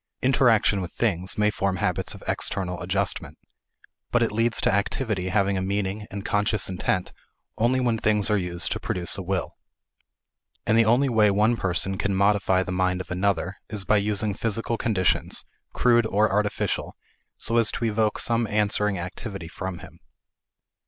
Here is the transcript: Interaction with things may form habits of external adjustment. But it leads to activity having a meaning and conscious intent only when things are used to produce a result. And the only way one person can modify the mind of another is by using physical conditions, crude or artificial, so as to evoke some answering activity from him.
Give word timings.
Interaction 0.23 0.81
with 0.81 0.91
things 0.93 1.37
may 1.37 1.51
form 1.51 1.75
habits 1.75 2.15
of 2.15 2.23
external 2.27 2.81
adjustment. 2.81 3.37
But 4.11 4.23
it 4.23 4.31
leads 4.31 4.59
to 4.61 4.73
activity 4.73 5.27
having 5.29 5.57
a 5.57 5.61
meaning 5.61 6.07
and 6.09 6.25
conscious 6.25 6.67
intent 6.67 7.13
only 7.55 7.79
when 7.79 7.99
things 7.99 8.27
are 8.31 8.35
used 8.39 8.71
to 8.71 8.79
produce 8.79 9.15
a 9.15 9.21
result. 9.21 9.53
And 10.65 10.75
the 10.75 10.85
only 10.85 11.07
way 11.07 11.29
one 11.29 11.55
person 11.55 11.99
can 11.99 12.15
modify 12.15 12.63
the 12.63 12.71
mind 12.71 12.99
of 12.99 13.11
another 13.11 13.57
is 13.69 13.85
by 13.85 13.97
using 13.97 14.33
physical 14.33 14.75
conditions, 14.75 15.45
crude 15.71 16.07
or 16.07 16.31
artificial, 16.31 16.95
so 17.37 17.57
as 17.57 17.71
to 17.73 17.85
evoke 17.85 18.17
some 18.17 18.47
answering 18.47 18.97
activity 18.97 19.47
from 19.47 19.77
him. 19.85 19.99